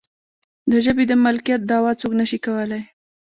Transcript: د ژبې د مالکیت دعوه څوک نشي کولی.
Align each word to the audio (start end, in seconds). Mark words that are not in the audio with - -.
د 0.71 0.73
ژبې 0.85 1.03
د 1.07 1.13
مالکیت 1.23 1.61
دعوه 1.69 1.91
څوک 2.01 2.13
نشي 2.19 2.39
کولی. 2.45 2.81